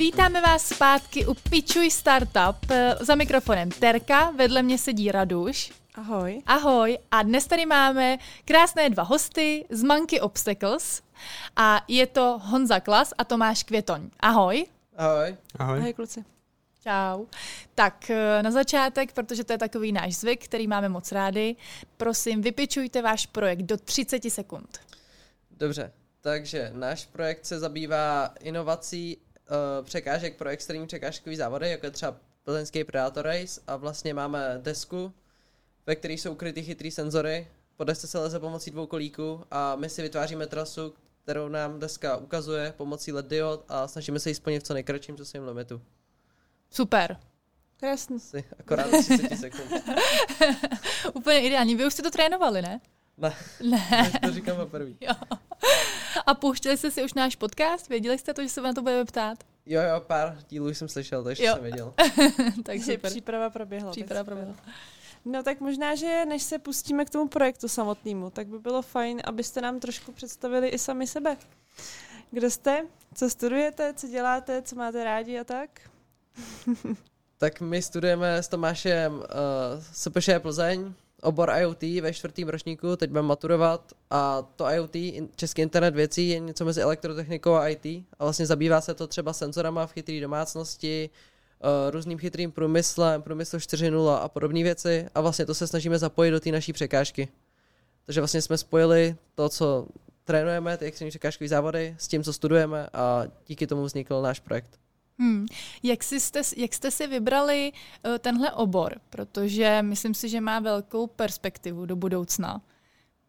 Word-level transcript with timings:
Vítáme 0.00 0.40
vás 0.40 0.68
zpátky 0.68 1.26
u 1.26 1.34
Pičuj 1.34 1.90
Startup. 1.90 2.72
Za 3.00 3.14
mikrofonem 3.14 3.70
Terka, 3.70 4.30
vedle 4.30 4.62
mě 4.62 4.78
sedí 4.78 5.12
Raduš. 5.12 5.72
Ahoj. 5.94 6.42
Ahoj. 6.46 6.98
A 7.10 7.22
dnes 7.22 7.46
tady 7.46 7.66
máme 7.66 8.18
krásné 8.44 8.90
dva 8.90 9.02
hosty 9.02 9.64
z 9.70 9.82
Monkey 9.82 10.20
Obstacles. 10.20 11.02
A 11.56 11.84
je 11.88 12.06
to 12.06 12.40
Honza 12.42 12.80
Klas 12.80 13.12
a 13.18 13.24
Tomáš 13.24 13.62
Květoň. 13.62 14.10
Ahoj. 14.20 14.66
Ahoj. 14.96 15.36
Ahoj. 15.58 15.78
Ahoj 15.78 15.92
kluci. 15.92 16.24
Čau. 16.82 17.26
Tak 17.74 18.10
eh, 18.10 18.42
na 18.42 18.50
začátek, 18.50 19.12
protože 19.12 19.44
to 19.44 19.52
je 19.52 19.58
takový 19.58 19.92
náš 19.92 20.16
zvyk, 20.16 20.44
který 20.44 20.66
máme 20.66 20.88
moc 20.88 21.12
rádi, 21.12 21.56
prosím, 21.96 22.42
vypičujte 22.42 23.02
váš 23.02 23.26
projekt 23.26 23.62
do 23.62 23.76
30 23.76 24.22
sekund. 24.28 24.78
Dobře, 25.50 25.92
takže 26.20 26.70
náš 26.74 27.06
projekt 27.06 27.46
se 27.46 27.58
zabývá 27.58 28.34
inovací 28.40 29.18
uh, 29.50 29.84
překážek 29.84 30.36
pro 30.36 30.48
extrémní 30.48 30.86
překážkový 30.86 31.36
závody, 31.36 31.70
jako 31.70 31.86
je 31.86 31.90
třeba 31.90 32.16
plzeňský 32.44 32.84
Predator 32.84 33.24
Race 33.24 33.60
a 33.66 33.76
vlastně 33.76 34.14
máme 34.14 34.58
desku, 34.62 35.12
ve 35.86 35.96
které 35.96 36.14
jsou 36.14 36.32
ukryty 36.32 36.62
chytrý 36.62 36.90
senzory. 36.90 37.48
Po 37.76 37.84
desce 37.84 38.06
se 38.06 38.18
leze 38.18 38.40
pomocí 38.40 38.70
dvou 38.70 38.86
kolíků 38.86 39.44
a 39.50 39.76
my 39.76 39.88
si 39.88 40.02
vytváříme 40.02 40.46
trasu, 40.46 40.94
kterou 41.22 41.48
nám 41.48 41.80
deska 41.80 42.16
ukazuje 42.16 42.74
pomocí 42.76 43.12
LED 43.12 43.26
diod 43.26 43.64
a 43.68 43.88
snažíme 43.88 44.20
se 44.20 44.30
ji 44.30 44.34
splnit 44.34 44.60
v 44.60 44.62
co 44.62 44.74
nejkratším 44.74 45.16
časovém 45.16 45.48
limitu. 45.48 45.82
Super. 46.70 47.16
Krásný. 47.76 48.20
Si, 48.20 48.44
akorát 48.58 48.90
30 48.90 49.36
sekund. 49.36 49.72
Úplně 51.14 51.40
ideální. 51.40 51.76
Vy 51.76 51.86
už 51.86 51.92
jste 51.92 52.02
to 52.02 52.10
trénovali, 52.10 52.62
ne? 52.62 52.80
Ne. 53.18 53.34
Ne. 53.62 54.12
to 54.24 54.32
říkám 54.32 54.56
poprvé. 54.56 54.90
A 56.26 56.34
pouštěli 56.34 56.76
jste 56.76 56.90
si 56.90 57.04
už 57.04 57.14
náš 57.14 57.36
podcast? 57.36 57.88
Věděli 57.88 58.18
jste 58.18 58.34
to, 58.34 58.42
že 58.42 58.48
se 58.48 58.60
na 58.60 58.72
to 58.72 58.82
budeme 58.82 59.04
ptát? 59.04 59.44
Jo, 59.66 59.80
jo, 59.82 60.00
pár 60.00 60.38
dílů 60.48 60.74
jsem 60.74 60.88
slyšel, 60.88 61.24
takže 61.24 61.44
jo. 61.44 61.54
jsem 61.54 61.62
věděl. 61.62 61.94
takže 62.64 62.98
příprava 62.98 63.50
proběhla. 63.50 63.90
Příprava 63.90 64.24
proběhla. 64.24 64.54
No 65.24 65.42
tak 65.42 65.60
možná, 65.60 65.94
že 65.94 66.24
než 66.24 66.42
se 66.42 66.58
pustíme 66.58 67.04
k 67.04 67.10
tomu 67.10 67.28
projektu 67.28 67.68
samotnému, 67.68 68.30
tak 68.30 68.46
by 68.46 68.58
bylo 68.58 68.82
fajn, 68.82 69.20
abyste 69.24 69.60
nám 69.60 69.80
trošku 69.80 70.12
představili 70.12 70.68
i 70.68 70.78
sami 70.78 71.06
sebe. 71.06 71.36
Kdo 72.30 72.50
jste? 72.50 72.86
Co 73.14 73.30
studujete? 73.30 73.94
Co 73.94 74.08
děláte? 74.08 74.62
Co 74.62 74.76
máte 74.76 75.04
rádi 75.04 75.38
a 75.38 75.44
tak? 75.44 75.70
tak 77.38 77.60
my 77.60 77.82
studujeme 77.82 78.42
s 78.42 78.48
Tomášem 78.48 79.12
uh, 79.12 79.24
SPŠ 79.92 80.28
Plzeň, 80.38 80.94
obor 81.22 81.52
IoT 81.58 81.82
ve 81.82 82.12
čtvrtém 82.12 82.48
ročníku, 82.48 82.96
teď 82.96 83.10
budeme 83.10 83.28
maturovat 83.28 83.92
a 84.10 84.42
to 84.56 84.70
IoT, 84.70 84.96
Český 85.36 85.62
internet 85.62 85.94
věcí, 85.94 86.28
je 86.28 86.38
něco 86.38 86.64
mezi 86.64 86.80
elektrotechnikou 86.80 87.54
a 87.54 87.68
IT 87.68 87.86
a 88.18 88.24
vlastně 88.24 88.46
zabývá 88.46 88.80
se 88.80 88.94
to 88.94 89.06
třeba 89.06 89.32
senzorama 89.32 89.86
v 89.86 89.92
chytré 89.92 90.20
domácnosti, 90.20 91.10
uh, 91.60 91.90
různým 91.90 92.18
chytrým 92.18 92.52
průmyslem, 92.52 93.22
průmysl 93.22 93.56
4.0 93.56 94.14
a 94.14 94.28
podobné 94.28 94.62
věci 94.62 95.08
a 95.14 95.20
vlastně 95.20 95.46
to 95.46 95.54
se 95.54 95.66
snažíme 95.66 95.98
zapojit 95.98 96.30
do 96.30 96.40
té 96.40 96.52
naší 96.52 96.72
překážky. 96.72 97.28
Takže 98.06 98.20
vlastně 98.20 98.42
jsme 98.42 98.58
spojili 98.58 99.16
to, 99.34 99.48
co 99.48 99.86
trénujeme, 100.24 100.76
ty 100.76 100.84
extrémní 100.84 101.10
překážkové 101.10 101.48
závody, 101.48 101.94
s 101.98 102.08
tím, 102.08 102.24
co 102.24 102.32
studujeme 102.32 102.88
a 102.92 103.24
díky 103.46 103.66
tomu 103.66 103.82
vznikl 103.84 104.22
náš 104.22 104.40
projekt. 104.40 104.78
Hmm. 105.20 105.46
Jak, 105.82 106.02
jste, 106.02 106.42
jak 106.56 106.74
jste 106.74 106.90
si 106.90 107.06
vybrali 107.06 107.72
uh, 108.06 108.18
tenhle 108.18 108.52
obor? 108.52 108.94
Protože 109.10 109.82
myslím 109.82 110.14
si, 110.14 110.28
že 110.28 110.40
má 110.40 110.60
velkou 110.60 111.06
perspektivu 111.06 111.86
do 111.86 111.96
budoucna. 111.96 112.62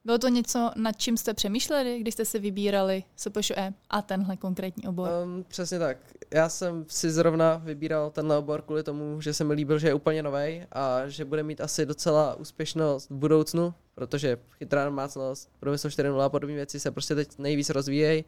Bylo 0.06 0.18
to 0.18 0.28
něco, 0.28 0.72
nad 0.76 0.92
čím 0.98 1.18
jste 1.18 1.34
přemýšleli, 1.34 2.00
když 2.00 2.14
jste 2.14 2.26
si 2.26 2.40
vybírali 2.40 3.04
SPŠE 3.16 3.74
a 3.90 4.02
tenhle 4.02 4.38
konkrétní 4.38 4.88
obor? 4.88 5.10
Um, 5.24 5.44
přesně 5.48 5.80
tak. 5.80 5.98
Já 6.34 6.50
jsem 6.50 6.86
si 6.88 7.12
zrovna 7.12 7.58
vybíral 7.58 8.12
tenhle 8.12 8.38
obor 8.38 8.62
kvůli 8.62 8.84
tomu, 8.84 9.22
že 9.22 9.34
se 9.34 9.44
mi 9.44 9.54
líbil, 9.54 9.80
že 9.80 9.88
je 9.88 9.94
úplně 9.94 10.24
nový 10.24 10.64
a 10.72 11.08
že 11.08 11.26
bude 11.26 11.44
mít 11.44 11.62
asi 11.62 11.86
docela 11.86 12.36
úspěšnost 12.36 13.10
v 13.10 13.14
budoucnu, 13.14 13.74
protože 13.96 14.38
chytrá 14.58 14.86
domácnost, 14.86 15.50
průmysl 15.60 15.88
4.0 15.88 16.20
a 16.20 16.30
podobné 16.30 16.56
věci 16.56 16.80
se 16.80 16.92
prostě 16.92 17.16
teď 17.16 17.38
nejvíc 17.38 17.70
rozvíjejí 17.70 18.26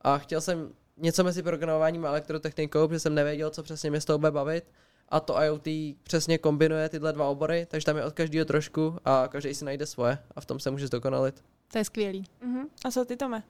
a 0.00 0.18
chtěl 0.18 0.40
jsem 0.40 0.72
něco 0.96 1.24
mezi 1.24 1.42
programováním 1.42 2.04
a 2.04 2.08
elektrotechnikou, 2.08 2.88
protože 2.88 3.00
jsem 3.00 3.14
nevěděl, 3.14 3.50
co 3.50 3.62
přesně 3.62 3.90
mě 3.90 4.00
z 4.00 4.04
toho 4.04 4.18
bude 4.18 4.30
bavit. 4.30 4.64
A 5.08 5.20
to 5.20 5.42
IoT 5.42 5.68
přesně 6.02 6.38
kombinuje 6.38 6.88
tyhle 6.88 7.12
dva 7.12 7.28
obory, 7.28 7.66
takže 7.70 7.84
tam 7.84 7.96
je 7.96 8.04
od 8.04 8.14
každého 8.14 8.44
trošku 8.44 8.98
a 9.04 9.28
každý 9.28 9.54
si 9.54 9.64
najde 9.64 9.86
svoje 9.86 10.18
a 10.36 10.40
v 10.40 10.46
tom 10.46 10.60
se 10.60 10.70
může 10.70 10.86
zdokonalit. 10.86 11.44
To 11.72 11.78
je 11.78 11.84
skvělý. 11.84 12.24
Uh-huh. 12.42 12.66
A 12.84 12.90
co 12.90 13.04
ty, 13.04 13.16
Tome? 13.16 13.42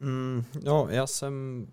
Mm, 0.00 0.44
no, 0.64 0.86
já 0.90 1.06
jsem 1.06 1.66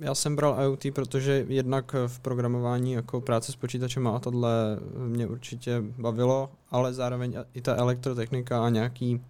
já 0.00 0.14
jsem 0.14 0.36
bral 0.36 0.62
IoT, 0.62 0.94
protože 0.94 1.46
jednak 1.48 1.94
v 2.06 2.20
programování 2.20 2.92
jako 2.92 3.20
práce 3.20 3.52
s 3.52 3.56
počítačem 3.56 4.06
a 4.08 4.18
tohle 4.18 4.78
mě 5.06 5.26
určitě 5.26 5.82
bavilo, 5.98 6.52
ale 6.70 6.94
zároveň 6.94 7.36
i 7.54 7.60
ta 7.60 7.76
elektrotechnika 7.76 8.64
a 8.64 8.68
nějaký, 8.68 9.20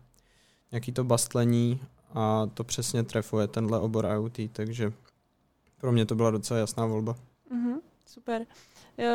nějaký 0.73 0.93
to 0.93 1.05
bastlení 1.05 1.81
a 2.15 2.47
to 2.55 2.65
přesně 2.65 3.03
trefuje 3.03 3.47
tenhle 3.47 3.81
obor 3.81 4.07
IoT, 4.15 4.53
takže 4.53 4.93
pro 5.81 5.93
mě 5.93 6.07
to 6.07 6.15
byla 6.15 6.31
docela 6.31 6.61
jasná 6.61 6.87
volba. 6.87 7.17
Mm-hmm, 7.53 7.81
super. 8.07 8.47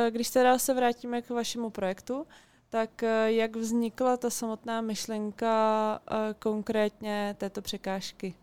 Když 0.10 0.30
teda 0.30 0.60
se 0.60 0.74
vrátíme 0.74 1.22
k 1.22 1.30
vašemu 1.30 1.70
projektu, 1.70 2.26
tak 2.70 3.04
eh, 3.04 3.32
jak 3.32 3.56
vznikla 3.56 4.18
ta 4.18 4.30
samotná 4.30 4.82
myšlenka 4.82 6.02
eh, 6.12 6.36
konkrétně 6.40 7.36
této 7.40 7.62
překážky? 7.62 8.36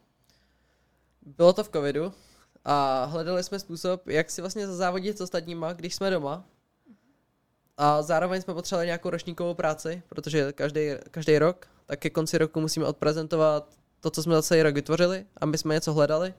Bylo 1.37 1.53
to 1.53 1.65
v 1.65 1.69
covidu 1.69 2.13
a 2.65 3.05
hledali 3.05 3.43
jsme 3.43 3.59
způsob, 3.59 4.07
jak 4.07 4.31
si 4.31 4.41
vlastně 4.41 4.67
zazávodit 4.67 5.19
s 5.19 5.21
ostatníma, 5.21 5.73
když 5.73 5.95
jsme 5.95 6.11
doma. 6.11 6.45
A 7.77 8.03
zároveň 8.03 8.43
jsme 8.43 8.55
potřebovali 8.55 8.87
nějakou 8.87 9.11
ročníkovou 9.11 9.55
práci, 9.55 10.03
protože 10.09 10.53
každý, 10.53 10.81
každý 11.11 11.39
rok, 11.39 11.67
tak 11.87 11.99
ke 11.99 12.11
konci 12.11 12.39
roku 12.39 12.61
musíme 12.61 12.87
odprezentovat 12.87 13.69
to, 14.01 14.11
co 14.11 14.23
jsme 14.23 14.35
za 14.35 14.43
celý 14.43 14.63
rok 14.63 14.75
vytvořili 14.75 15.27
a 15.37 15.47
my 15.47 15.59
jsme 15.59 15.75
něco 15.75 15.95
hledali 15.95 16.35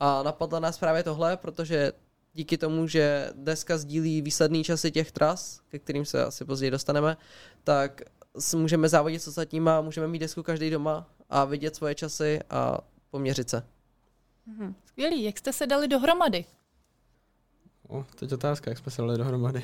a 0.00 0.22
napadla 0.22 0.60
nás 0.60 0.78
právě 0.78 1.02
tohle, 1.02 1.36
protože 1.36 1.92
díky 2.34 2.58
tomu, 2.58 2.88
že 2.88 3.30
deska 3.34 3.78
sdílí 3.78 4.22
výsledný 4.22 4.64
časy 4.64 4.90
těch 4.90 5.12
tras, 5.12 5.60
ke 5.68 5.78
kterým 5.78 6.04
se 6.04 6.24
asi 6.24 6.44
později 6.44 6.70
dostaneme, 6.70 7.16
tak 7.64 8.02
můžeme 8.54 8.88
závodit 8.88 9.22
s 9.22 9.28
ostatníma, 9.28 9.80
můžeme 9.80 10.08
mít 10.08 10.18
desku 10.18 10.42
každý 10.42 10.70
doma 10.70 11.06
a 11.30 11.44
vidět 11.44 11.76
svoje 11.76 11.94
časy 11.94 12.40
a 12.50 12.78
poměřit 13.10 13.50
se. 13.50 13.66
Mhm. 14.46 14.74
Skvělý, 14.84 15.22
jak 15.22 15.38
jste 15.38 15.52
se 15.52 15.66
dali 15.66 15.88
dohromady? 15.88 16.44
O, 17.92 18.04
teď 18.14 18.32
otázka, 18.32 18.70
jak 18.70 18.78
jsme 18.78 18.92
se 18.92 19.02
dali 19.02 19.18
dohromady. 19.18 19.62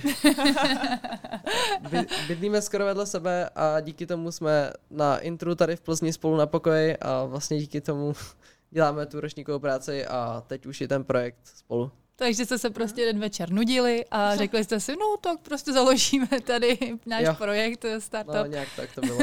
By, 1.91 2.06
bydlíme 2.28 2.62
skoro 2.62 2.84
vedle 2.84 3.06
sebe 3.06 3.49
a 3.55 3.81
díky 3.81 4.06
tomu 4.06 4.33
jsme 4.33 4.72
na 4.91 5.19
intru 5.19 5.55
tady 5.55 5.77
v 5.77 5.81
Plzni 5.81 6.12
spolu 6.12 6.37
na 6.37 6.47
pokoji 6.47 6.97
a 6.97 7.25
vlastně 7.25 7.59
díky 7.59 7.81
tomu 7.81 8.12
děláme 8.71 9.06
tu 9.06 9.21
ročníkovou 9.21 9.59
práci 9.59 10.06
a 10.06 10.44
teď 10.47 10.67
už 10.67 10.81
je 10.81 10.88
ten 10.88 11.05
projekt 11.05 11.38
spolu. 11.44 11.91
Takže 12.17 12.44
jste 12.44 12.59
se 12.59 12.71
prostě 12.71 13.00
jeden 13.00 13.21
večer 13.21 13.50
nudili 13.50 14.05
a 14.11 14.37
řekli 14.37 14.65
jste 14.65 14.81
si, 14.81 14.93
no 14.93 15.17
tak 15.21 15.41
prostě 15.41 15.72
založíme 15.72 16.28
tady 16.44 16.78
náš 17.06 17.25
jo. 17.25 17.34
projekt 17.34 17.84
startup. 17.99 18.34
No 18.34 18.47
nějak 18.47 18.69
tak 18.77 18.94
to 18.94 19.00
bylo. 19.00 19.19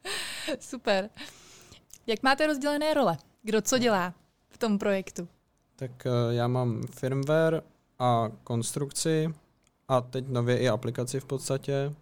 Super. 0.60 1.10
Jak 2.06 2.22
máte 2.22 2.46
rozdělené 2.46 2.94
role? 2.94 3.16
Kdo 3.42 3.62
co 3.62 3.78
dělá 3.78 4.14
v 4.48 4.58
tom 4.58 4.78
projektu? 4.78 5.28
Tak 5.76 5.90
uh, 6.06 6.34
já 6.34 6.48
mám 6.48 6.82
firmware, 6.90 7.62
a 8.00 8.30
konstrukci 8.44 9.34
a 9.88 10.00
teď 10.00 10.28
nově 10.28 10.58
i 10.58 10.68
aplikaci 10.68 11.20
v 11.20 11.24
podstatě. 11.24 11.94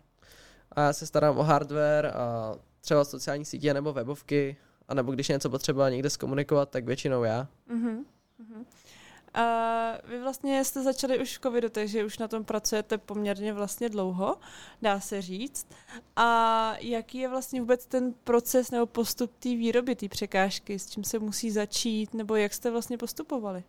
A 0.72 0.80
já 0.80 0.92
se 0.92 1.06
starám 1.06 1.38
o 1.38 1.42
hardware 1.42 2.06
a 2.06 2.54
třeba 2.80 3.04
sociální 3.04 3.44
sítě 3.44 3.74
nebo 3.74 3.92
webovky, 3.92 4.56
a 4.88 4.94
nebo 4.94 5.12
když 5.12 5.28
něco 5.28 5.50
potřeba 5.50 5.90
někde 5.90 6.10
zkomunikovat, 6.10 6.70
tak 6.70 6.84
většinou 6.84 7.22
já. 7.22 7.48
Uh-huh. 7.70 8.04
Uh-huh. 8.40 8.64
A 9.34 9.98
vy 10.04 10.20
vlastně 10.20 10.64
jste 10.64 10.82
začali 10.82 11.22
už 11.22 11.38
v 11.38 11.40
covidu, 11.40 11.68
takže 11.68 12.04
už 12.04 12.18
na 12.18 12.28
tom 12.28 12.44
pracujete 12.44 12.98
poměrně 12.98 13.52
vlastně 13.52 13.88
dlouho, 13.88 14.36
dá 14.82 15.00
se 15.00 15.22
říct. 15.22 15.66
A 16.16 16.74
jaký 16.78 17.18
je 17.18 17.28
vlastně 17.28 17.60
vůbec 17.60 17.86
ten 17.86 18.14
proces 18.24 18.70
nebo 18.70 18.86
postup 18.86 19.32
té 19.38 19.48
výroby, 19.48 19.94
té 19.94 20.08
překážky, 20.08 20.78
s 20.78 20.90
čím 20.90 21.04
se 21.04 21.18
musí 21.18 21.50
začít, 21.50 22.14
nebo 22.14 22.36
jak 22.36 22.54
jste 22.54 22.70
vlastně 22.70 22.98
postupovali? 22.98 23.64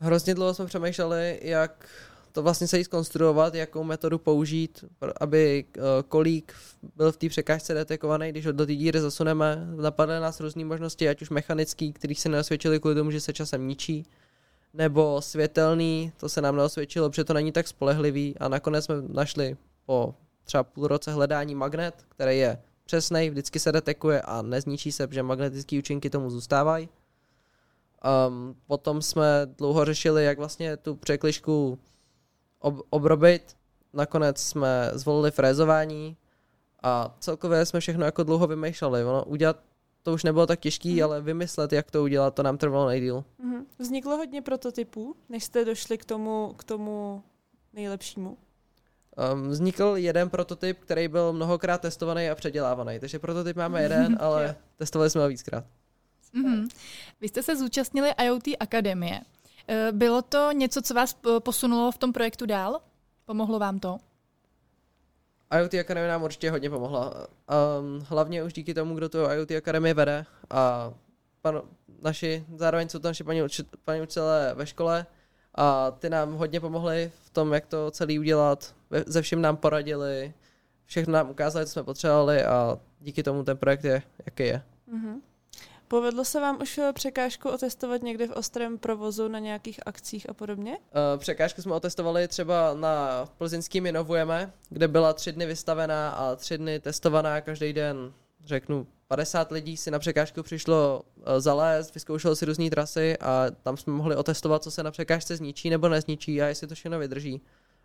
Hrozně 0.00 0.34
dlouho 0.34 0.54
jsme 0.54 0.66
přemýšleli, 0.66 1.40
jak 1.42 1.88
to 2.32 2.42
vlastně 2.42 2.68
se 2.68 2.78
jí 2.78 2.84
zkonstruovat, 2.84 3.54
jakou 3.54 3.84
metodu 3.84 4.18
použít, 4.18 4.84
aby 5.20 5.64
eh, 5.76 5.80
kolík 6.08 6.54
byl 6.96 7.12
v 7.12 7.16
té 7.16 7.28
překážce 7.28 7.74
detekovaný, 7.74 8.28
když 8.28 8.46
ho 8.46 8.52
do 8.52 8.66
té 8.66 8.74
díry 8.74 9.00
zasuneme. 9.00 9.66
Napadly 9.76 10.20
nás 10.20 10.40
různé 10.40 10.64
možnosti, 10.64 11.08
ať 11.08 11.22
už 11.22 11.30
mechanický, 11.30 11.92
který 11.92 12.14
se 12.14 12.28
neosvědčili 12.28 12.80
kvůli 12.80 12.94
tomu, 12.94 13.10
že 13.10 13.20
se 13.20 13.32
časem 13.32 13.68
ničí, 13.68 14.06
nebo 14.74 15.22
světelný, 15.22 16.12
to 16.16 16.28
se 16.28 16.40
nám 16.40 16.56
neosvědčilo, 16.56 17.10
protože 17.10 17.24
to 17.24 17.34
není 17.34 17.52
tak 17.52 17.68
spolehlivý 17.68 18.34
a 18.38 18.48
nakonec 18.48 18.84
jsme 18.84 18.94
našli 19.08 19.56
po 19.86 20.14
třeba 20.44 20.62
půl 20.64 20.88
roce 20.88 21.12
hledání 21.12 21.54
magnet, 21.54 21.94
který 22.08 22.38
je 22.38 22.58
přesný, 22.84 23.30
vždycky 23.30 23.60
se 23.60 23.72
detekuje 23.72 24.20
a 24.20 24.42
nezničí 24.42 24.92
se, 24.92 25.06
protože 25.06 25.22
magnetické 25.22 25.78
účinky 25.78 26.10
tomu 26.10 26.30
zůstávají 26.30 26.88
Um, 28.28 28.54
potom 28.66 29.02
jsme 29.02 29.46
dlouho 29.58 29.84
řešili, 29.84 30.24
jak 30.24 30.38
vlastně 30.38 30.76
tu 30.76 30.96
překližku 30.96 31.78
ob- 32.60 32.86
obrobit. 32.90 33.56
Nakonec 33.92 34.40
jsme 34.40 34.90
zvolili 34.94 35.30
frézování 35.30 36.16
a 36.82 37.16
celkově 37.20 37.66
jsme 37.66 37.80
všechno 37.80 38.04
jako 38.04 38.22
dlouho 38.22 38.46
vymýšleli. 38.46 39.04
Ono 39.04 39.24
udělat 39.24 39.56
to 40.02 40.12
už 40.12 40.24
nebylo 40.24 40.46
tak 40.46 40.60
těžký, 40.60 40.94
Mhm. 40.94 41.04
ale 41.04 41.20
vymyslet, 41.20 41.72
jak 41.72 41.90
to 41.90 42.02
udělat, 42.02 42.34
to 42.34 42.42
nám 42.42 42.58
trvalo 42.58 42.86
nejdíl. 42.86 43.24
Mhm. 43.38 43.66
Vzniklo 43.78 44.16
hodně 44.16 44.42
prototypů, 44.42 45.16
než 45.28 45.44
jste 45.44 45.64
došli 45.64 45.98
k 45.98 46.04
tomu, 46.04 46.54
k 46.58 46.64
tomu 46.64 47.22
nejlepšímu. 47.72 48.38
Um, 49.32 49.48
vznikl 49.48 49.92
jeden 49.96 50.30
prototyp, 50.30 50.78
který 50.80 51.08
byl 51.08 51.32
mnohokrát 51.32 51.80
testovaný 51.80 52.30
a 52.30 52.34
předělávaný. 52.34 52.98
Takže 53.00 53.18
prototyp 53.18 53.56
máme 53.56 53.82
jeden, 53.82 54.16
ale 54.20 54.56
testovali 54.76 55.10
jsme 55.10 55.22
ho 55.22 55.28
víckrát. 55.28 55.64
Mm-hmm. 56.34 56.68
Vy 57.20 57.28
jste 57.28 57.42
se 57.42 57.56
zúčastnili 57.56 58.10
IoT 58.24 58.44
Akademie. 58.60 59.20
Eh, 59.68 59.92
Bylo 59.92 60.22
to 60.22 60.52
něco, 60.52 60.82
co 60.82 60.94
vás 60.94 61.16
posunulo 61.38 61.92
v 61.92 61.98
tom 61.98 62.12
projektu 62.12 62.46
dál? 62.46 62.80
Pomohlo 63.24 63.58
vám 63.58 63.78
to? 63.78 63.98
IoT 65.58 65.74
Academy 65.74 66.08
nám 66.08 66.22
určitě 66.22 66.50
hodně 66.50 66.70
pomohla. 66.70 67.14
Um, 67.80 68.04
hlavně 68.08 68.42
už 68.42 68.52
díky 68.52 68.74
tomu, 68.74 68.94
kdo 68.94 69.08
tu 69.08 69.18
IoT 69.18 69.50
Academy 69.50 69.94
vede 69.94 70.26
a 70.50 70.92
pan, 71.42 71.62
naši, 72.02 72.44
zároveň 72.56 72.88
jsou 72.88 72.98
to 72.98 73.08
naši 73.08 73.24
paní, 73.24 73.42
uči, 73.42 73.62
paní 73.84 74.00
učitelé 74.02 74.54
ve 74.54 74.66
škole 74.66 75.06
a 75.54 75.90
ty 75.90 76.10
nám 76.10 76.32
hodně 76.32 76.60
pomohli 76.60 77.12
v 77.24 77.30
tom, 77.30 77.52
jak 77.52 77.66
to 77.66 77.90
celý 77.90 78.18
udělat. 78.18 78.74
Ve, 78.90 79.04
ze 79.06 79.22
všem 79.22 79.40
nám 79.42 79.56
poradili, 79.56 80.32
všechno 80.84 81.12
nám 81.12 81.30
ukázali, 81.30 81.66
co 81.66 81.72
jsme 81.72 81.82
potřebovali 81.82 82.44
a 82.44 82.78
díky 83.00 83.22
tomu 83.22 83.44
ten 83.44 83.56
projekt 83.56 83.84
je, 83.84 84.02
jaký 84.26 84.42
je. 84.42 84.62
Mhm. 84.86 85.20
Povedlo 85.88 86.24
se 86.24 86.40
vám 86.40 86.58
už 86.62 86.78
eh, 86.78 86.92
překážku 86.92 87.50
otestovat 87.50 88.02
někde 88.02 88.26
v 88.26 88.30
ostrém 88.30 88.78
provozu 88.78 89.28
na 89.28 89.38
nějakých 89.38 89.80
akcích 89.86 90.30
a 90.30 90.34
podobně? 90.34 90.70
Uh, 90.70 91.18
překážku 91.18 91.62
jsme 91.62 91.74
otestovali 91.74 92.28
třeba 92.28 92.74
na 92.74 93.24
Plzeňským 93.38 93.86
inovujeme, 93.86 94.52
kde 94.68 94.88
byla 94.88 95.12
tři 95.12 95.32
dny 95.32 95.46
vystavená 95.46 96.10
a 96.10 96.36
tři 96.36 96.58
dny 96.58 96.80
testovaná 96.80 97.40
každý 97.40 97.72
den. 97.72 98.12
Řeknu, 98.44 98.86
50 99.08 99.52
lidí 99.52 99.76
si 99.76 99.90
na 99.90 99.98
překážku 99.98 100.42
přišlo 100.42 101.02
uh, 101.16 101.24
zalézt, 101.38 101.94
vyzkoušelo 101.94 102.36
si 102.36 102.44
různé 102.44 102.70
trasy 102.70 103.16
a 103.20 103.46
tam 103.62 103.76
jsme 103.76 103.92
mohli 103.92 104.16
otestovat, 104.16 104.62
co 104.62 104.70
se 104.70 104.82
na 104.82 104.90
překážce 104.90 105.36
zničí 105.36 105.70
nebo 105.70 105.88
nezničí 105.88 106.42
a 106.42 106.46
jestli 106.46 106.66
to 106.66 106.74
všechno 106.74 106.98
vydrží. 106.98 107.40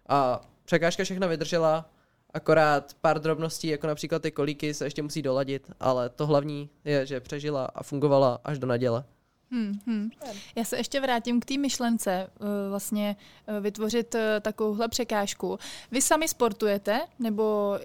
A 0.09 0.41
překážka 0.65 1.03
všechno 1.03 1.27
vydržela, 1.27 1.89
akorát 2.33 2.93
pár 3.01 3.19
drobností, 3.19 3.67
jako 3.67 3.87
například 3.87 4.21
ty 4.21 4.31
kolíky, 4.31 4.73
se 4.73 4.85
ještě 4.85 5.01
musí 5.01 5.21
doladit, 5.21 5.71
ale 5.79 6.09
to 6.09 6.27
hlavní 6.27 6.69
je, 6.85 7.05
že 7.05 7.19
přežila 7.19 7.65
a 7.65 7.83
fungovala 7.83 8.39
až 8.43 8.59
do 8.59 8.67
neděle. 8.67 9.03
Hmm, 9.51 9.79
hmm. 9.87 10.09
Já 10.55 10.63
se 10.63 10.77
ještě 10.77 11.01
vrátím 11.01 11.39
k 11.39 11.45
té 11.45 11.57
myšlence 11.57 12.11
eh, 12.11 12.69
vlastně 12.69 13.15
eh, 13.47 13.59
vytvořit 13.59 14.15
eh, 14.15 14.39
takovouhle 14.39 14.87
překážku. 14.87 15.59
Vy 15.91 16.01
sami 16.01 16.27
sportujete, 16.27 17.01
nebo 17.19 17.77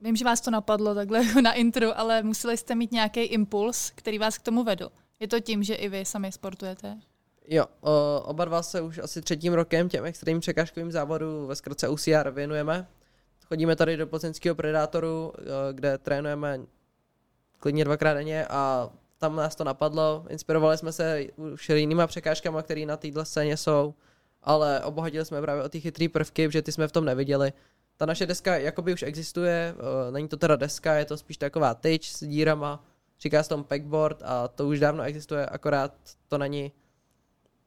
vím, 0.00 0.16
že 0.16 0.24
vás 0.24 0.40
to 0.40 0.50
napadlo 0.50 0.94
takhle 0.94 1.24
na 1.42 1.52
intro, 1.52 1.98
ale 1.98 2.22
museli 2.22 2.56
jste 2.56 2.74
mít 2.74 2.92
nějaký 2.92 3.20
impuls, 3.20 3.92
který 3.94 4.18
vás 4.18 4.38
k 4.38 4.42
tomu 4.42 4.64
vedl. 4.64 4.90
Je 5.20 5.28
to 5.28 5.40
tím, 5.40 5.62
že 5.62 5.74
i 5.74 5.88
vy 5.88 6.04
sami 6.04 6.32
sportujete? 6.32 6.98
Jo, 7.48 7.64
oba 8.22 8.44
dva 8.44 8.62
se 8.62 8.80
už 8.80 8.98
asi 8.98 9.22
třetím 9.22 9.52
rokem 9.52 9.88
těm 9.88 10.04
extrémním 10.04 10.40
překážkovým 10.40 10.92
závodům 10.92 11.46
ve 11.46 11.56
zkratce 11.56 11.88
UCR 11.88 12.30
věnujeme. 12.30 12.86
Chodíme 13.48 13.76
tady 13.76 13.96
do 13.96 14.06
plzeňského 14.06 14.54
Predátoru, 14.54 15.32
eh, 15.38 15.42
kde 15.72 15.98
trénujeme 15.98 16.60
klidně 17.58 17.84
dvakrát 17.84 18.14
denně 18.14 18.46
a 18.46 18.90
tam 19.18 19.36
nás 19.36 19.56
to 19.56 19.64
napadlo. 19.64 20.26
Inspirovali 20.28 20.78
jsme 20.78 20.92
se 20.92 21.26
už 21.36 21.68
jinýma 21.68 22.06
překážkama, 22.06 22.62
které 22.62 22.86
na 22.86 22.96
této 22.96 23.24
scéně 23.24 23.56
jsou, 23.56 23.94
ale 24.42 24.80
obohatili 24.84 25.24
jsme 25.24 25.42
právě 25.42 25.62
o 25.62 25.68
ty 25.68 25.80
chytrý 25.80 26.08
prvky, 26.08 26.48
že 26.50 26.62
ty 26.62 26.72
jsme 26.72 26.88
v 26.88 26.92
tom 26.92 27.04
neviděli. 27.04 27.52
Ta 27.96 28.06
naše 28.06 28.26
deska 28.26 28.56
jakoby 28.56 28.92
už 28.92 29.02
existuje, 29.02 29.74
eh, 29.78 30.10
není 30.12 30.28
to 30.28 30.36
teda 30.36 30.56
deska, 30.56 30.94
je 30.94 31.04
to 31.04 31.16
spíš 31.16 31.36
taková 31.36 31.74
tyč 31.74 32.12
s 32.12 32.26
dírama, 32.26 32.84
říká 33.20 33.42
se 33.42 33.48
tomu 33.48 33.64
packboard 33.64 34.22
a 34.24 34.48
to 34.48 34.68
už 34.68 34.80
dávno 34.80 35.02
existuje, 35.02 35.46
akorát 35.46 35.94
to 36.28 36.38
není 36.38 36.72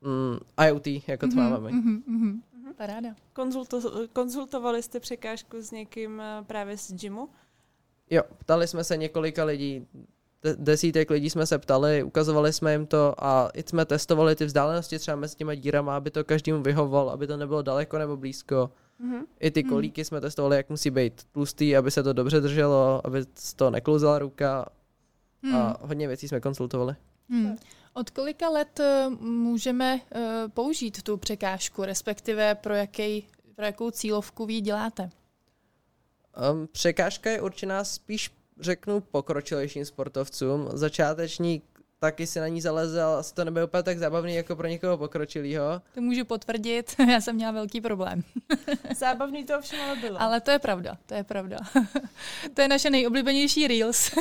mm, 0.02 0.38
IoT, 0.68 0.88
jako 1.08 1.28
to 1.28 1.36
máme 1.36 1.60
my. 1.60 1.78
Mm-hmm, 1.78 2.02
mm-hmm. 2.04 2.40
Paráda. 2.78 3.10
Konzulto- 3.36 4.08
konzultovali 4.14 4.84
jste 4.84 5.00
překážku 5.00 5.62
s 5.62 5.72
někým 5.72 6.22
eh, 6.22 6.44
právě 6.48 6.78
z 6.78 6.92
gymu? 6.94 7.30
Jo, 8.10 8.24
ptali 8.38 8.68
jsme 8.68 8.84
se 8.84 8.98
několika 8.98 9.44
lidí, 9.44 9.88
de- 10.44 10.56
desítek 10.60 11.10
lidí 11.10 11.30
jsme 11.30 11.46
se 11.46 11.60
ptali, 11.60 12.04
ukazovali 12.04 12.54
jsme 12.54 12.72
jim 12.72 12.86
to 12.88 13.14
a 13.24 13.50
i 13.54 13.64
jsme 13.64 13.86
testovali 13.86 14.36
ty 14.36 14.46
vzdálenosti 14.46 15.00
třeba 15.00 15.18
mezi 15.18 15.36
těma 15.36 15.56
dírama, 15.56 15.98
aby 15.98 16.12
to 16.12 16.24
každému 16.24 16.62
vyhovovalo, 16.64 17.12
aby 17.12 17.28
to 17.28 17.38
nebylo 17.38 17.62
daleko 17.62 17.98
nebo 17.98 18.18
blízko. 18.18 18.72
Mhm. 19.00 19.26
I 19.40 19.52
ty 19.52 19.62
Hmm. 19.62 19.70
kolíky 19.70 20.06
jsme 20.06 20.22
testovali, 20.22 20.58
jak 20.58 20.70
musí 20.70 20.90
být 20.90 21.24
tlustý, 21.32 21.78
aby 21.78 21.92
se 21.92 22.04
to 22.04 22.14
dobře 22.14 22.40
drželo, 22.40 23.02
aby 23.08 23.24
z 23.36 23.54
toho 23.54 23.72
neklouzala 23.72 24.20
ruka 24.20 24.66
Hmm. 25.44 25.56
a 25.56 25.78
hodně 25.82 26.08
věcí 26.08 26.28
jsme 26.28 26.40
konsultovali. 26.40 26.96
Hmm. 27.30 27.56
Od 27.94 28.10
kolika 28.10 28.50
let 28.50 28.80
eh, 28.80 29.10
můžeme 29.20 30.00
eh, 30.12 30.48
použít 30.54 31.04
tu 31.04 31.18
překážku, 31.18 31.84
respektive 31.84 32.56
pro, 32.56 32.74
jaký, 32.74 33.28
pro 33.56 33.66
jakou 33.66 33.92
cílovku 33.92 34.46
vy 34.46 34.62
děláte? 34.62 35.10
Um, 36.52 36.68
překážka 36.72 37.30
je 37.30 37.42
určená 37.42 37.84
spíš, 37.84 38.32
řeknu, 38.60 39.02
pokročilejším 39.02 39.86
sportovcům. 39.86 40.70
Začátečník 40.74 41.64
taky 42.02 42.28
si 42.28 42.40
na 42.40 42.48
ní 42.48 42.62
zaleze, 42.62 43.02
ale 43.02 43.18
asi 43.18 43.34
to 43.34 43.46
nebude 43.46 43.66
úplně 43.66 43.84
tak 43.84 44.00
zábavný 44.00 44.36
jako 44.36 44.56
pro 44.56 44.68
někoho 44.68 44.98
pokročilýho. 44.98 45.82
To 45.94 46.02
můžu 46.02 46.26
potvrdit, 46.26 46.96
já 47.12 47.22
jsem 47.22 47.36
měla 47.36 47.52
velký 47.52 47.82
problém. 47.82 48.24
Zábavný 48.98 49.46
to 49.46 49.58
ovšem 49.58 49.80
ale 49.82 49.96
bylo. 49.96 50.22
Ale 50.22 50.42
to 50.42 50.52
je 50.52 50.60
pravda, 50.60 50.98
to 51.06 51.14
je 51.14 51.24
pravda. 51.24 51.58
to 52.54 52.62
je 52.62 52.68
naše 52.68 52.90
nejoblíbenější 52.90 53.68
Reels 53.68 54.12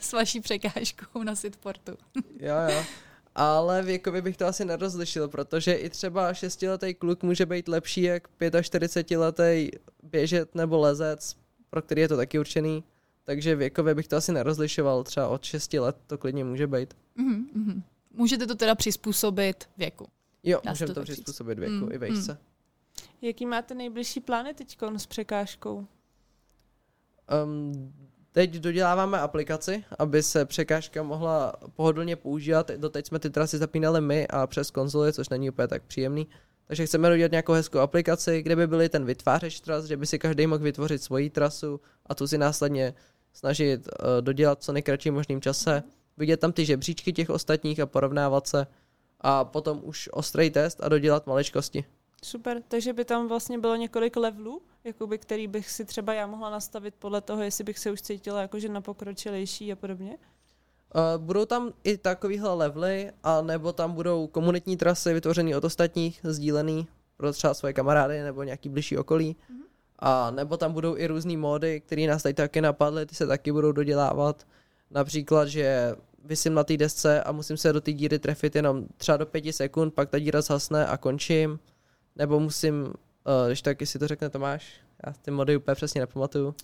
s 0.00 0.12
vaší 0.12 0.40
překážkou 0.40 1.22
na 1.22 1.36
Sitportu. 1.36 1.92
Jo, 2.40 2.54
jo. 2.68 2.84
Ale 3.34 3.82
věkově 3.82 4.22
bych 4.22 4.36
to 4.36 4.46
asi 4.46 4.64
nerozlišil, 4.64 5.28
protože 5.28 5.72
i 5.72 5.90
třeba 5.90 6.34
šestiletý 6.34 6.94
kluk 6.94 7.22
může 7.22 7.46
být 7.46 7.68
lepší 7.68 8.02
jak 8.02 8.28
45letý 8.40 9.70
běžet 10.02 10.54
nebo 10.54 10.78
lezec, 10.78 11.36
pro 11.70 11.82
který 11.82 12.00
je 12.00 12.08
to 12.08 12.16
taky 12.16 12.38
určený. 12.38 12.84
Takže 13.24 13.56
věkově 13.56 13.94
bych 13.94 14.08
to 14.08 14.16
asi 14.16 14.32
nerozlišoval, 14.32 15.04
třeba 15.04 15.28
od 15.28 15.44
6 15.44 15.72
let 15.72 15.96
to 16.06 16.18
klidně 16.18 16.44
může 16.44 16.66
být. 16.66 16.94
Mhm, 17.16 17.46
mhm. 17.54 17.82
Můžete 18.14 18.46
to 18.46 18.54
teda 18.54 18.74
přizpůsobit 18.74 19.68
věku. 19.76 20.06
Jo, 20.42 20.60
Dá 20.64 20.70
můžeme 20.70 20.94
to 20.94 21.00
to 21.00 21.02
přizpůsobit 21.02 21.58
věku 21.58 21.74
Mm, 21.74 21.92
i 21.92 21.98
vejšce. 21.98 22.38
Jaký 23.22 23.46
máte 23.46 23.74
nejbližší 23.74 24.20
plány 24.20 24.54
teď 24.54 24.78
s 24.96 25.06
překážkou? 25.06 25.86
Um, 27.44 27.92
teď 28.32 28.54
doděláváme 28.54 29.20
aplikaci, 29.20 29.84
aby 29.98 30.22
se 30.22 30.44
překážka 30.44 31.02
mohla 31.02 31.52
pohodlně 31.76 32.16
používat. 32.16 32.70
Doteď 32.70 33.06
jsme 33.06 33.18
ty 33.18 33.30
trasy 33.30 33.58
zapínali 33.58 34.00
my 34.00 34.28
a 34.28 34.46
přes 34.46 34.70
konzoli, 34.70 35.12
což 35.12 35.28
není 35.28 35.50
úplně 35.50 35.68
tak 35.68 35.82
příjemný. 35.82 36.28
Takže 36.66 36.86
chceme 36.86 37.08
dodělat 37.08 37.30
nějakou 37.30 37.52
hezkou 37.52 37.78
aplikaci, 37.78 38.42
kde 38.42 38.56
by 38.56 38.66
byly 38.66 38.88
ten 38.88 39.04
vytvářeč 39.04 39.60
tras, 39.60 39.84
že 39.84 39.96
by 39.96 40.06
si 40.06 40.18
každý 40.18 40.46
mohl 40.46 40.62
vytvořit 40.62 41.02
svoji 41.02 41.30
trasu 41.30 41.80
a 42.06 42.14
tu 42.14 42.26
si 42.26 42.38
následně 42.38 42.94
snažit 43.32 43.88
uh, 43.88 44.06
dodělat 44.20 44.62
co 44.62 44.72
nejkratším 44.72 45.14
možným 45.14 45.40
čase. 45.40 45.82
Vidět 46.16 46.40
tam 46.40 46.52
ty 46.52 46.64
žebříčky 46.64 47.12
těch 47.12 47.30
ostatních 47.30 47.80
a 47.80 47.86
porovnávat 47.86 48.46
se. 48.46 48.66
A 49.20 49.44
potom 49.44 49.80
už 49.82 50.08
ostrý 50.12 50.50
test 50.50 50.80
a 50.82 50.88
dodělat 50.88 51.26
maličkosti. 51.26 51.84
Super, 52.24 52.62
takže 52.68 52.92
by 52.92 53.04
tam 53.04 53.28
vlastně 53.28 53.58
bylo 53.58 53.76
několik 53.76 54.16
levelů, 54.16 54.62
jakoby, 54.84 55.18
který 55.18 55.48
bych 55.48 55.70
si 55.70 55.84
třeba 55.84 56.14
já 56.14 56.26
mohla 56.26 56.50
nastavit 56.50 56.94
podle 56.98 57.20
toho, 57.20 57.42
jestli 57.42 57.64
bych 57.64 57.78
se 57.78 57.90
už 57.90 58.02
cítila 58.02 58.40
jakože 58.40 58.68
na 58.68 58.80
pokročilejší 58.80 59.72
a 59.72 59.76
podobně. 59.76 60.16
Uh, 60.94 61.24
budou 61.24 61.44
tam 61.44 61.72
i 61.84 61.96
takovýhle 61.96 62.54
levely, 62.54 63.12
a 63.22 63.42
nebo 63.42 63.72
tam 63.72 63.92
budou 63.92 64.26
komunitní 64.26 64.76
trasy 64.76 65.14
vytvořené 65.14 65.56
od 65.56 65.64
ostatních, 65.64 66.20
sdílený 66.22 66.86
pro 67.16 67.32
třeba 67.32 67.54
svoje 67.54 67.72
kamarády 67.72 68.22
nebo 68.22 68.42
nějaký 68.42 68.68
blížší 68.68 68.98
okolí. 68.98 69.36
Mhm. 69.48 69.62
A 69.98 70.30
nebo 70.30 70.56
tam 70.56 70.72
budou 70.72 70.96
i 70.96 71.06
různé 71.06 71.36
módy, 71.36 71.80
které 71.80 72.06
nás 72.06 72.22
tady 72.22 72.34
taky 72.34 72.60
napadly, 72.60 73.06
ty 73.06 73.14
se 73.14 73.26
taky 73.26 73.52
budou 73.52 73.72
dodělávat. 73.72 74.46
Například, 74.90 75.48
že 75.48 75.94
vysím 76.24 76.54
na 76.54 76.64
té 76.64 76.76
desce 76.76 77.22
a 77.22 77.32
musím 77.32 77.56
se 77.56 77.72
do 77.72 77.80
té 77.80 77.92
díry 77.92 78.18
trefit 78.18 78.56
jenom 78.56 78.86
třeba 78.96 79.16
do 79.16 79.26
pěti 79.26 79.52
sekund, 79.52 79.94
pak 79.94 80.10
ta 80.10 80.18
díra 80.18 80.40
zhasne 80.40 80.86
a 80.86 80.96
končím. 80.96 81.58
Nebo 82.16 82.40
musím, 82.40 82.82
uh, 82.84 82.92
když 83.46 83.62
tak, 83.62 83.80
jestli 83.80 83.98
to 83.98 84.08
řekne 84.08 84.30
Tomáš, 84.30 84.80
já 85.06 85.12
ty 85.12 85.30
mody 85.30 85.56
úplně 85.56 85.74
přesně 85.74 86.00
nepamatuju. 86.00 86.46
Uh, 86.46 86.54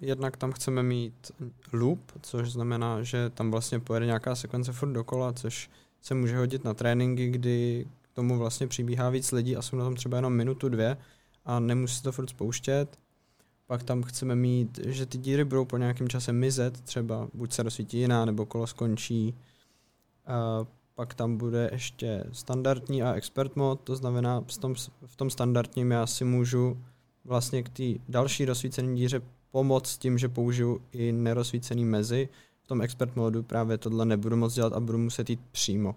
jednak 0.00 0.36
tam 0.36 0.52
chceme 0.52 0.82
mít 0.82 1.32
loop, 1.72 2.00
což 2.22 2.52
znamená, 2.52 3.02
že 3.02 3.30
tam 3.30 3.50
vlastně 3.50 3.80
pojede 3.80 4.06
nějaká 4.06 4.34
sekvence 4.34 4.72
furt 4.72 4.92
dokola, 4.92 5.32
což 5.32 5.70
se 6.02 6.14
může 6.14 6.36
hodit 6.36 6.64
na 6.64 6.74
tréninky, 6.74 7.28
kdy 7.28 7.86
k 8.02 8.08
tomu 8.14 8.38
vlastně 8.38 8.66
přibíhá 8.66 9.10
víc 9.10 9.32
lidí 9.32 9.56
a 9.56 9.62
jsou 9.62 9.76
na 9.76 9.84
tom 9.84 9.94
třeba 9.94 10.16
jenom 10.16 10.32
minutu, 10.32 10.68
dvě 10.68 10.96
a 11.44 11.60
nemusí 11.60 12.02
to 12.02 12.12
furt 12.12 12.30
spouštět. 12.30 12.98
Pak 13.66 13.82
tam 13.82 14.02
chceme 14.02 14.34
mít, 14.34 14.80
že 14.86 15.06
ty 15.06 15.18
díry 15.18 15.44
budou 15.44 15.64
po 15.64 15.76
nějakém 15.76 16.08
čase 16.08 16.32
mizet, 16.32 16.80
třeba 16.80 17.28
buď 17.34 17.52
se 17.52 17.62
rozsvítí 17.62 17.98
jiná, 17.98 18.24
nebo 18.24 18.46
kolo 18.46 18.66
skončí. 18.66 19.34
Uh, 20.60 20.66
pak 20.94 21.14
tam 21.14 21.36
bude 21.36 21.68
ještě 21.72 22.24
standardní 22.32 23.02
a 23.02 23.12
expert 23.12 23.56
mod, 23.56 23.80
to 23.80 23.96
znamená 23.96 24.40
v 24.40 24.58
tom, 24.58 24.74
v 25.06 25.16
tom 25.16 25.30
standardním 25.30 25.90
já 25.90 26.06
si 26.06 26.24
můžu 26.24 26.78
vlastně 27.24 27.62
k 27.62 27.68
té 27.68 27.82
další 28.08 28.44
rozsvícené 28.44 28.94
díře 28.94 29.22
pomoct 29.50 29.98
tím, 29.98 30.18
že 30.18 30.28
použiju 30.28 30.82
i 30.92 31.12
nerozsvícený 31.12 31.84
mezi. 31.84 32.28
V 32.62 32.66
tom 32.66 32.82
expert 32.82 33.16
modu 33.16 33.42
právě 33.42 33.78
tohle 33.78 34.04
nebudu 34.04 34.36
moc 34.36 34.54
dělat 34.54 34.72
a 34.72 34.80
budu 34.80 34.98
muset 34.98 35.30
jít 35.30 35.40
přímo. 35.52 35.96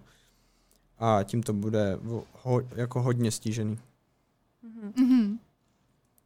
A 0.98 1.22
tím 1.22 1.42
to 1.42 1.52
bude 1.52 1.98
ho, 2.42 2.62
jako 2.76 3.02
hodně 3.02 3.30
stížený. 3.30 3.78
Mm-hmm. 4.96 5.38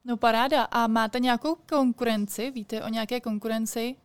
No 0.04 0.16
paráda. 0.16 0.62
A 0.62 0.86
máte 0.86 1.20
nějakou 1.20 1.54
konkurenci? 1.68 2.50
Víte 2.50 2.82
o 2.82 2.88
nějaké 2.88 3.20
konkurenci? 3.20 3.96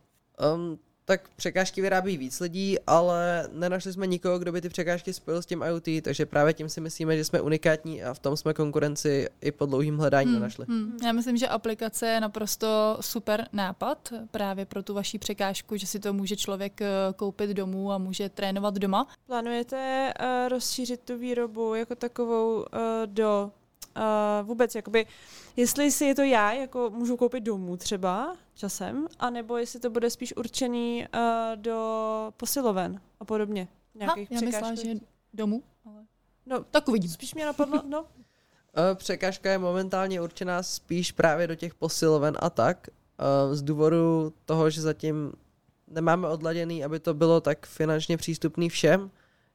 Um, 0.54 0.78
tak 1.08 1.28
překážky 1.36 1.80
vyrábí 1.80 2.16
víc 2.16 2.40
lidí, 2.40 2.76
ale 2.86 3.48
nenašli 3.52 3.92
jsme 3.92 4.06
nikoho, 4.06 4.38
kdo 4.38 4.52
by 4.52 4.60
ty 4.60 4.68
překážky 4.68 5.12
spojil 5.12 5.42
s 5.42 5.46
tím 5.46 5.62
IoT, 5.62 6.02
takže 6.02 6.26
právě 6.26 6.54
tím 6.54 6.68
si 6.68 6.80
myslíme, 6.80 7.16
že 7.16 7.24
jsme 7.24 7.40
unikátní 7.40 8.02
a 8.02 8.14
v 8.14 8.18
tom 8.18 8.36
jsme 8.36 8.54
konkurenci 8.54 9.28
i 9.40 9.52
po 9.52 9.66
dlouhým 9.66 9.98
hledání 9.98 10.26
hmm, 10.26 10.34
nenašli. 10.34 10.66
Hmm. 10.68 10.96
Já 11.04 11.12
myslím, 11.12 11.36
že 11.36 11.48
aplikace 11.48 12.06
je 12.06 12.20
naprosto 12.20 12.98
super 13.00 13.48
nápad 13.52 14.12
právě 14.30 14.64
pro 14.64 14.82
tu 14.82 14.94
vaší 14.94 15.18
překážku, 15.18 15.76
že 15.76 15.86
si 15.86 16.00
to 16.00 16.12
může 16.12 16.36
člověk 16.36 16.82
eh, 16.82 16.88
koupit 17.16 17.50
domů 17.50 17.92
a 17.92 17.98
může 17.98 18.28
trénovat 18.28 18.74
doma. 18.74 19.08
Plánujete 19.26 20.12
uh, 20.20 20.48
rozšířit 20.48 21.00
tu 21.00 21.18
výrobu 21.18 21.74
jako 21.74 21.94
takovou 21.94 22.56
uh, 22.56 22.64
do 23.06 23.50
uh, 23.98 24.46
vůbec, 24.46 24.74
jakoby, 24.74 25.06
jestli 25.56 25.90
si 25.90 26.04
je 26.04 26.14
to 26.14 26.22
já, 26.22 26.52
jako 26.52 26.90
můžu 26.90 27.16
koupit 27.16 27.40
domů 27.40 27.76
třeba 27.76 28.36
časem, 28.54 29.06
anebo 29.18 29.56
jestli 29.56 29.80
to 29.80 29.90
bude 29.90 30.10
spíš 30.10 30.36
určený 30.36 31.06
uh, 31.14 31.20
do 31.54 32.32
posiloven 32.36 33.00
a 33.20 33.24
podobně. 33.24 33.68
Ha, 34.06 34.14
já 34.30 34.40
myslela, 34.40 34.74
že 34.74 34.94
domů, 35.34 35.62
ale 35.86 36.04
no, 36.46 36.64
tak 36.70 36.88
uvidím. 36.88 37.10
Spíš 37.10 37.34
mě 37.34 37.46
napadlo, 37.46 37.82
no. 37.86 38.04
Překážka 38.94 39.50
je 39.50 39.58
momentálně 39.58 40.20
určená 40.20 40.62
spíš 40.62 41.12
právě 41.12 41.46
do 41.46 41.54
těch 41.54 41.74
posiloven 41.74 42.36
a 42.40 42.50
tak, 42.50 42.88
z 43.52 43.62
důvodu 43.62 44.32
toho, 44.44 44.70
že 44.70 44.80
zatím 44.80 45.32
nemáme 45.86 46.28
odladěný, 46.28 46.84
aby 46.84 47.00
to 47.00 47.14
bylo 47.14 47.40
tak 47.40 47.66
finančně 47.66 48.16
přístupný 48.16 48.68
všem, 48.68 49.10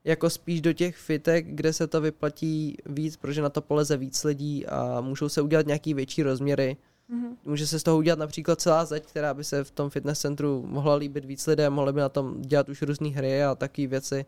jako 0.05 0.29
spíš 0.29 0.61
do 0.61 0.73
těch 0.73 0.97
fitek, 0.97 1.45
kde 1.47 1.73
se 1.73 1.87
to 1.87 2.01
vyplatí 2.01 2.77
víc, 2.85 3.17
protože 3.17 3.41
na 3.41 3.49
to 3.49 3.61
poleze 3.61 3.97
víc 3.97 4.23
lidí 4.23 4.65
a 4.65 5.01
můžou 5.01 5.29
se 5.29 5.41
udělat 5.41 5.67
nějaký 5.67 5.93
větší 5.93 6.23
rozměry. 6.23 6.77
Mm-hmm. 7.09 7.35
Může 7.45 7.67
se 7.67 7.79
z 7.79 7.83
toho 7.83 7.97
udělat 7.97 8.19
například 8.19 8.61
celá 8.61 8.85
zeď, 8.85 9.05
která 9.05 9.33
by 9.33 9.43
se 9.43 9.63
v 9.63 9.71
tom 9.71 9.89
fitness 9.89 10.19
centru 10.19 10.65
mohla 10.67 10.95
líbit 10.95 11.25
víc 11.25 11.47
lidem, 11.47 11.73
mohli 11.73 11.93
by 11.93 11.99
na 11.99 12.09
tom 12.09 12.41
dělat 12.41 12.69
už 12.69 12.81
různé 12.81 13.09
hry 13.09 13.43
a 13.43 13.55
takové 13.55 13.87
věci. 13.87 14.25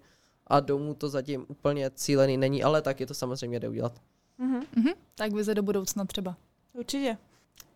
A 0.48 0.60
domů 0.60 0.94
to 0.94 1.10
zatím 1.10 1.46
úplně 1.48 1.92
cílený 1.96 2.38
není, 2.38 2.64
ale 2.64 2.82
tak 2.82 3.00
je 3.00 3.06
to 3.06 3.14
samozřejmě 3.14 3.60
jde 3.60 3.70
udělat. 3.70 4.02
Mm-hmm. 4.40 4.62
Mm-hmm. 4.78 4.94
Tak 5.16 5.34
vize 5.34 5.56
do 5.56 5.64
budoucna 5.64 6.06
třeba. 6.06 6.38
Určitě. 6.74 7.18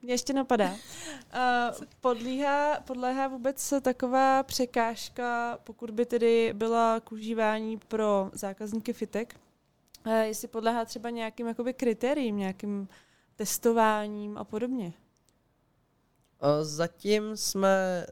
Mě 0.02 0.14
ještě 0.14 0.34
napadá. 0.34 0.72
Uh, 0.72 1.86
podlíhá, 2.02 2.80
podléhá 2.80 3.28
vůbec 3.28 3.74
taková 3.82 4.44
překážka, 4.44 5.60
pokud 5.64 5.92
by 5.92 6.06
tedy 6.06 6.54
byla 6.54 7.00
k 7.00 7.12
užívání 7.12 7.78
pro 7.78 8.30
zákazníky 8.34 8.94
fitek, 8.94 9.36
uh, 10.06 10.14
jestli 10.14 10.48
podléhá 10.48 10.86
třeba 10.86 11.10
nějakým 11.10 11.48
jakoby 11.48 11.74
kritériím, 11.74 12.38
nějakým 12.38 12.88
testováním 13.36 14.38
a 14.38 14.44
podobně? 14.44 14.86
Uh, 14.86 16.50
zatím 16.62 17.38
jsme 17.38 18.06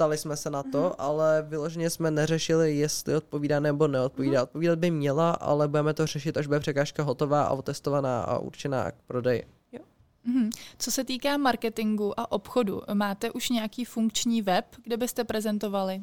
ptali 0.00 0.18
jsme 0.18 0.36
se 0.36 0.50
na 0.50 0.62
to, 0.62 0.68
mm-hmm. 0.68 0.94
ale 0.98 1.44
vyloženě 1.48 1.90
jsme 1.90 2.10
neřešili, 2.10 2.76
jestli 2.76 3.16
odpovídá 3.16 3.60
nebo 3.60 3.88
neodpovídá. 3.88 4.40
Mm-hmm. 4.40 4.42
Odpovídat 4.42 4.78
by 4.78 4.90
měla, 4.90 5.30
ale 5.30 5.68
budeme 5.68 5.94
to 5.94 6.06
řešit, 6.06 6.36
až 6.36 6.46
bude 6.46 6.60
překážka 6.60 7.02
hotová 7.02 7.44
a 7.44 7.52
otestovaná 7.52 8.22
a 8.22 8.38
určená 8.38 8.90
k 8.90 8.94
prodeji. 9.06 9.59
Mm-hmm. 10.28 10.50
Co 10.78 10.90
se 10.90 11.04
týká 11.04 11.36
marketingu 11.36 12.20
a 12.20 12.32
obchodu, 12.32 12.82
máte 12.94 13.30
už 13.30 13.48
nějaký 13.48 13.84
funkční 13.84 14.42
web, 14.42 14.64
kde 14.84 14.96
byste 14.96 15.24
prezentovali 15.24 16.02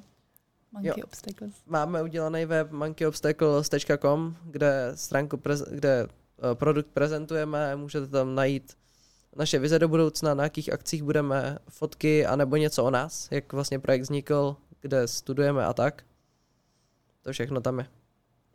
Monkey 0.72 0.94
jo. 0.98 1.04
Obstacles? 1.04 1.54
Máme 1.66 2.04
udělaný 2.04 2.46
web 2.46 2.72
monkeyobstacles.com, 2.72 4.38
kde 4.44 4.92
stránku, 4.96 5.38
prez- 5.38 5.66
kde 5.72 6.08
uh, 6.08 6.54
produkt 6.54 6.88
prezentujeme, 6.88 7.76
můžete 7.76 8.08
tam 8.08 8.36
najít 8.36 8.78
naše 9.36 9.60
vize 9.60 9.80
do 9.80 9.88
budoucna, 9.88 10.34
na 10.34 10.44
jakých 10.44 10.74
akcích 10.74 11.04
budeme, 11.04 11.58
fotky, 11.70 12.26
anebo 12.26 12.56
něco 12.56 12.84
o 12.84 12.90
nás, 12.90 13.28
jak 13.32 13.54
vlastně 13.54 13.80
projekt 13.80 14.02
vznikl, 14.02 14.56
kde 14.82 15.08
studujeme 15.08 15.66
a 15.66 15.74
tak. 15.74 16.04
To 17.22 17.32
všechno 17.32 17.62
tam 17.62 17.80
je. 17.80 17.86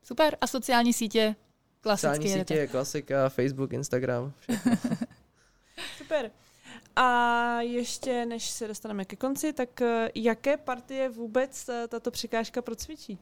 Super. 0.02 0.36
A 0.40 0.46
sociální 0.46 0.92
sítě? 0.92 1.36
Klasicky 1.80 2.16
Sociální 2.16 2.40
sítě 2.40 2.54
je 2.54 2.66
klasika, 2.66 3.28
Facebook, 3.28 3.72
Instagram, 3.72 4.32
všechno. 4.40 4.72
Super. 6.12 6.30
A 6.96 7.60
ještě 7.60 8.26
než 8.26 8.50
se 8.50 8.68
dostaneme 8.68 9.04
ke 9.04 9.16
konci, 9.16 9.52
tak 9.52 9.80
eh, 9.80 10.10
jaké 10.14 10.56
partie 10.56 11.08
vůbec 11.08 11.68
eh, 11.68 11.88
tato 11.88 12.10
překážka 12.10 12.62
procvičí? 12.62 13.18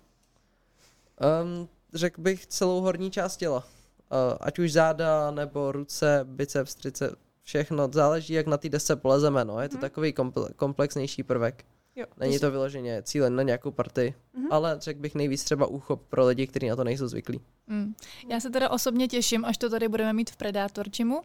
Um, 1.43 1.69
řekl 1.95 2.21
bych 2.21 2.47
celou 2.47 2.81
horní 2.81 3.11
část 3.11 3.37
těla. 3.37 3.59
Uh, 3.59 4.37
ať 4.41 4.59
už 4.59 4.73
záda, 4.73 5.31
nebo 5.31 5.73
ruce, 5.73 6.21
biceps, 6.25 6.75
triceps, 6.75 7.17
všechno. 7.43 7.89
Záleží, 7.93 8.35
jak 8.35 8.47
na 8.47 8.57
té 8.57 8.69
desce 8.69 8.97
polezeme. 8.97 9.45
No. 9.45 9.61
Je 9.61 9.69
to 9.69 9.77
hmm. 9.77 9.81
takový 9.81 10.15
komplexnější 10.57 11.23
prvek. 11.23 11.65
Jo, 11.97 12.07
Není 12.17 12.39
to 12.39 12.51
vyloženě 12.51 13.03
cílen 13.03 13.37
na 13.37 13.43
nějakou 13.43 13.71
partii, 13.71 14.15
mm-hmm. 14.35 14.49
ale 14.51 14.77
řekl 14.81 15.01
bych 15.01 15.15
nejvíc 15.15 15.45
třeba 15.45 15.67
úchop 15.67 16.03
pro 16.09 16.27
lidi, 16.27 16.47
kteří 16.47 16.69
na 16.69 16.77
to 16.77 16.85
nejsou 16.85 17.09
zvyklí. 17.09 17.41
Mm. 17.67 17.95
Já 18.29 18.41
se 18.41 18.51
teda 18.51 18.71
osobně 18.71 19.09
těším, 19.09 19.45
až 19.45 19.59
to 19.59 19.71
tady 19.71 19.89
budeme 19.89 20.13
mít 20.13 20.31
v 20.31 20.37
Predator 20.37 20.89
Gymu 20.89 21.23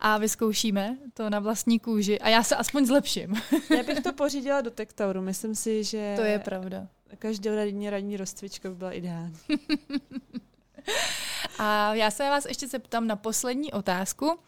a 0.00 0.18
vyzkoušíme 0.18 0.98
to 1.14 1.30
na 1.30 1.38
vlastní 1.38 1.80
kůži 1.80 2.18
a 2.18 2.28
já 2.28 2.42
se 2.42 2.56
aspoň 2.56 2.86
zlepším. 2.86 3.34
já 3.76 3.82
bych 3.82 4.00
to 4.00 4.12
pořídila 4.12 4.60
do 4.60 4.70
Tektauru, 4.70 5.22
myslím 5.22 5.54
si, 5.54 5.84
že... 5.84 6.12
To 6.16 6.22
je 6.22 6.38
pravda. 6.38 6.88
Každorodenní 7.18 7.90
ranní 7.90 8.16
rozcvička 8.16 8.68
by 8.68 8.74
byla 8.74 8.92
ideální. 8.92 9.36
A 11.58 11.94
já 11.94 12.10
se 12.10 12.22
vás 12.22 12.44
ještě 12.44 12.68
zeptám 12.68 13.06
na 13.06 13.16
poslední 13.16 13.72
otázku 13.72 14.38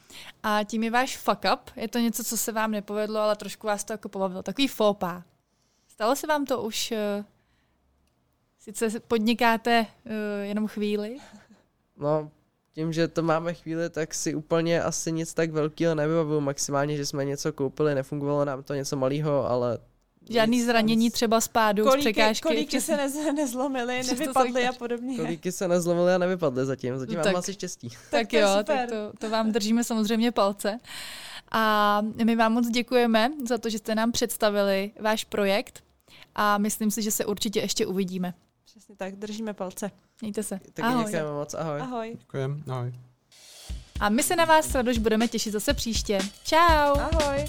a 0.43 0.65
tím 0.65 0.83
je 0.83 0.91
váš 0.91 1.17
fuck 1.17 1.41
up. 1.55 1.71
Je 1.77 1.89
to 1.89 1.99
něco, 1.99 2.25
co 2.25 2.37
se 2.37 2.53
vám 2.53 2.71
nepovedlo, 2.71 3.21
ale 3.21 3.37
trošku 3.37 3.67
vás 3.67 3.85
to 3.85 3.93
jako 3.93 4.09
pobavilo. 4.09 4.43
Takový 4.43 4.69
fópa. 4.69 5.25
Stalo 5.97 6.17
se 6.17 6.27
vám 6.27 6.45
to 6.45 6.63
už, 6.63 6.93
uh, 7.19 7.25
sice 8.59 9.01
podnikáte 9.01 9.87
uh, 10.07 10.13
jenom 10.43 10.67
chvíli? 10.67 11.17
No, 11.97 12.31
tím, 12.75 12.93
že 12.93 13.09
to 13.09 13.23
máme 13.23 13.55
chvíli, 13.55 13.91
tak 13.91 14.15
si 14.15 14.35
úplně 14.35 14.83
asi 14.83 15.13
nic 15.13 15.35
tak 15.35 15.51
velkého 15.51 15.95
nevybavuju. 15.95 16.41
Maximálně, 16.41 16.97
že 16.97 17.07
jsme 17.07 17.25
něco 17.25 17.53
koupili, 17.53 17.95
nefungovalo 17.95 18.45
nám 18.45 18.63
to 18.63 18.75
něco 18.75 18.97
malého, 18.97 19.51
ale 19.51 19.79
Žádný 20.31 20.63
zranění 20.63 21.11
třeba 21.11 21.41
spádu, 21.41 21.83
kolíky, 21.83 22.01
z 22.01 22.05
překážky. 22.05 22.43
Kolíky 22.43 22.81
se 22.81 22.97
nez, 22.97 23.15
nezlomily, 23.37 24.03
nevypadly 24.03 24.69
a 24.69 24.73
podobně. 24.73 25.17
Kolíky 25.17 25.53
se 25.53 25.69
nezlomily 25.69 26.15
a 26.15 26.19
nevypadly 26.19 26.67
zatím, 26.67 26.99
zatím 26.99 27.17
no, 27.17 27.25
mám 27.25 27.37
asi 27.37 27.53
štěstí. 27.53 27.89
Tak, 28.11 28.11
tak 28.11 28.33
jo, 28.33 28.49
tak 28.65 28.89
to, 28.89 29.13
to 29.19 29.31
vám 29.31 29.53
držíme 29.53 29.85
samozřejmě 29.85 30.33
palce. 30.33 30.79
A 31.51 32.03
my 32.25 32.37
vám 32.37 32.53
moc 32.53 32.69
děkujeme 32.69 33.33
za 33.49 33.59
to, 33.59 33.71
že 33.71 33.79
jste 33.79 33.95
nám 33.95 34.13
představili 34.13 34.91
váš 35.01 35.25
projekt 35.25 35.86
a 36.37 36.59
myslím 36.59 36.91
si, 36.91 37.03
že 37.03 37.11
se 37.11 37.25
určitě 37.25 37.61
ještě 37.61 37.87
uvidíme. 37.87 38.35
Přesně 38.65 38.97
tak, 38.97 39.17
držíme 39.17 39.55
palce. 39.55 39.91
Mějte 40.21 40.43
se. 40.43 40.61
Taky 40.73 40.83
ahoj. 40.83 41.05
děkujeme 41.05 41.33
moc, 41.33 41.55
ahoj. 41.55 41.81
Ahoj. 41.81 42.17
Děkujeme, 42.19 42.57
ahoj. 42.69 42.93
A 44.01 44.09
my 44.09 44.23
se 44.23 44.37
na 44.37 44.45
vás, 44.45 44.75
Radoš, 44.75 44.99
budeme 44.99 45.29
těšit 45.29 45.53
zase 45.53 45.75
příště. 45.75 46.19
Čau. 46.45 46.59
Ahoj. 46.99 47.45